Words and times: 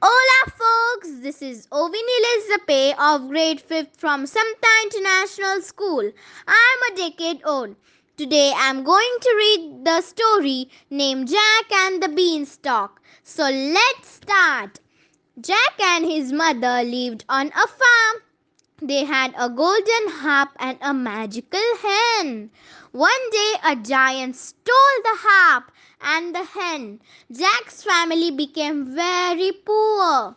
Hola 0.00 0.52
folks, 0.56 1.08
this 1.22 1.42
is 1.42 1.66
Ovini 1.72 2.18
Lizape 2.24 2.94
of 3.00 3.26
grade 3.28 3.60
5th 3.60 3.96
from 3.96 4.26
Samata 4.26 4.82
International 4.84 5.60
School. 5.60 6.12
I'm 6.46 6.92
a 6.92 6.96
decade 6.96 7.40
old. 7.44 7.74
Today 8.16 8.52
I'm 8.56 8.84
going 8.84 9.16
to 9.20 9.34
read 9.36 9.84
the 9.84 10.00
story 10.02 10.70
named 10.90 11.26
Jack 11.28 11.72
and 11.72 12.00
the 12.00 12.08
Beanstalk. 12.08 13.00
So 13.24 13.42
let's 13.42 14.08
start. 14.08 14.78
Jack 15.40 15.78
and 15.80 16.04
his 16.04 16.32
mother 16.32 16.82
lived 16.82 17.24
on 17.28 17.46
a 17.48 17.66
farm. 17.68 18.22
They 18.82 19.04
had 19.04 19.34
a 19.38 19.48
golden 19.48 20.08
harp 20.08 20.48
and 20.58 20.76
a 20.80 20.92
magical 20.92 21.60
hen. 21.80 22.50
One 22.90 23.30
day 23.30 23.52
a 23.62 23.76
giant 23.76 24.34
stole 24.34 24.98
the 25.04 25.16
harp 25.18 25.70
and 26.00 26.34
the 26.34 26.42
hen. 26.42 27.00
Jack's 27.30 27.84
family 27.84 28.32
became 28.32 28.96
very 28.96 29.52
poor. 29.52 30.34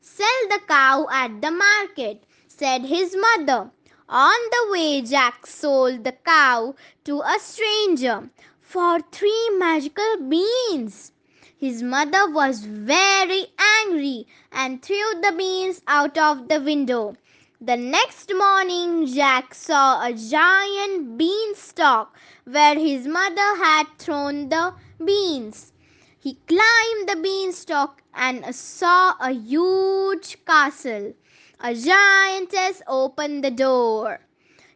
Sell 0.00 0.48
the 0.48 0.60
cow 0.66 1.06
at 1.12 1.40
the 1.40 1.52
market, 1.52 2.24
said 2.48 2.82
his 2.82 3.14
mother. 3.14 3.70
On 4.08 4.40
the 4.50 4.72
way, 4.72 5.02
Jack 5.02 5.46
sold 5.46 6.02
the 6.02 6.16
cow 6.24 6.74
to 7.04 7.20
a 7.20 7.38
stranger 7.38 8.28
for 8.60 8.98
three 9.12 9.50
magical 9.58 10.16
beans. 10.28 11.12
His 11.60 11.82
mother 11.82 12.30
was 12.30 12.60
very 12.60 13.48
angry 13.58 14.26
and 14.50 14.82
threw 14.82 15.20
the 15.20 15.34
beans 15.36 15.82
out 15.86 16.16
of 16.16 16.48
the 16.48 16.58
window. 16.58 17.16
The 17.60 17.76
next 17.76 18.32
morning, 18.34 19.06
Jack 19.06 19.52
saw 19.52 20.02
a 20.02 20.14
giant 20.14 21.18
beanstalk 21.18 22.16
where 22.44 22.76
his 22.76 23.06
mother 23.06 23.56
had 23.62 23.88
thrown 23.98 24.48
the 24.48 24.72
beans. 25.04 25.74
He 26.18 26.38
climbed 26.48 27.10
the 27.10 27.20
beanstalk 27.22 28.02
and 28.14 28.54
saw 28.54 29.16
a 29.20 29.30
huge 29.30 30.42
castle. 30.46 31.12
A 31.60 31.74
giantess 31.74 32.80
opened 32.86 33.44
the 33.44 33.50
door. 33.50 34.20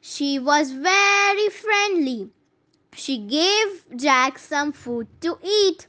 She 0.02 0.38
was 0.38 0.70
very 0.72 1.48
friendly. 1.48 2.28
She 2.92 3.16
gave 3.16 3.86
Jack 3.96 4.38
some 4.38 4.72
food 4.72 5.08
to 5.22 5.38
eat. 5.42 5.86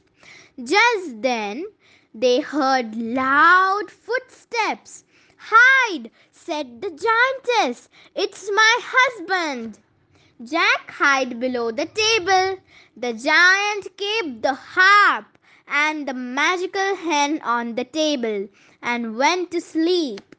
Just 0.62 1.22
then, 1.22 1.66
they 2.14 2.40
heard 2.40 2.96
loud 2.96 3.90
footsteps. 3.90 5.04
Hide, 5.36 6.10
said 6.32 6.80
the 6.80 6.90
giantess. 6.90 7.88
It's 8.14 8.50
my 8.50 8.80
husband. 8.82 9.78
Jack 10.42 10.94
hid 10.98 11.40
below 11.40 11.70
the 11.70 11.86
table. 11.86 12.58
The 12.96 13.12
giant 13.12 13.88
kept 13.96 14.42
the 14.42 14.54
harp 14.54 15.38
and 15.68 16.06
the 16.06 16.14
magical 16.14 16.96
hen 16.96 17.40
on 17.42 17.74
the 17.74 17.84
table 17.84 18.48
and 18.82 19.16
went 19.16 19.50
to 19.50 19.60
sleep. 19.60 20.36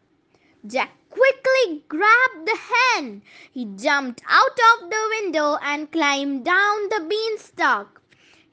Jack 0.66 0.92
quickly 1.10 1.84
grabbed 1.88 2.46
the 2.46 2.58
hen. 2.72 3.22
He 3.52 3.66
jumped 3.66 4.22
out 4.28 4.60
of 4.74 4.90
the 4.90 5.20
window 5.22 5.58
and 5.62 5.92
climbed 5.92 6.46
down 6.46 6.90
the 6.90 7.06
beanstalk. 7.10 8.02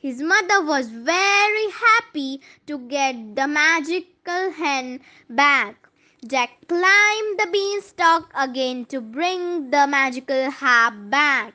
His 0.04 0.20
mother 0.20 0.62
was 0.62 0.88
very 0.90 1.70
happy 1.70 2.42
to 2.66 2.76
get 2.76 3.36
the 3.36 3.48
magical 3.48 4.50
hen 4.50 5.00
back. 5.30 5.88
Jack 6.26 6.50
climbed 6.68 7.38
the 7.40 7.48
beanstalk 7.50 8.30
again 8.34 8.84
to 8.90 9.00
bring 9.00 9.70
the 9.70 9.86
magical 9.86 10.50
harp 10.50 10.92
back. 11.08 11.54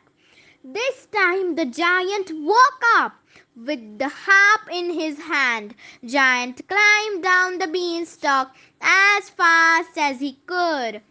This 0.64 1.06
time 1.12 1.54
the 1.58 1.66
giant 1.66 2.32
woke 2.34 2.82
up 2.96 3.20
with 3.56 4.00
the 4.00 4.10
harp 4.10 4.62
in 4.72 4.94
his 4.94 5.20
hand. 5.20 5.76
Giant 6.04 6.68
climbed 6.68 7.22
down 7.22 7.60
the 7.60 7.68
beanstalk 7.68 8.56
as 8.82 9.30
fast 9.30 9.96
as 9.96 10.22
he 10.22 10.40
could. 10.48 11.04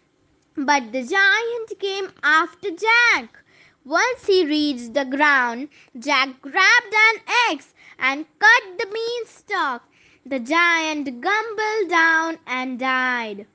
But 0.56 0.91
the 0.91 1.05
giant 1.05 1.78
came 1.78 2.10
after 2.20 2.70
Jack. 2.72 3.44
Once 3.88 4.26
he 4.26 4.44
reached 4.44 4.93
the 4.93 5.04
ground, 5.06 5.66
Jack 5.99 6.43
grabbed 6.43 6.94
an 7.09 7.22
axe 7.49 7.72
and 7.99 8.26
cut 8.38 8.62
the 8.78 8.87
beanstalk. 8.87 9.82
The 10.26 10.38
giant 10.41 11.22
gumbled 11.22 11.88
down 11.88 12.38
and 12.47 12.78
died. 12.78 13.47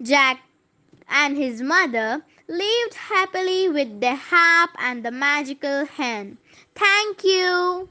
Jack 0.00 0.38
and 1.08 1.36
his 1.36 1.60
mother 1.60 2.24
lived 2.46 2.94
happily 2.94 3.68
with 3.68 4.00
their 4.00 4.14
harp 4.14 4.70
and 4.78 5.04
the 5.04 5.10
magical 5.10 5.84
hen. 5.84 6.38
Thank 6.76 7.24
you. 7.24 7.88